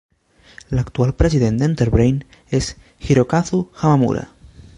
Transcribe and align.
L'actual 0.77 1.11
president 1.19 1.59
d'Enterbrain 1.59 2.17
és 2.61 2.71
Hirokazu 3.11 3.61
Hamamura. 3.83 4.27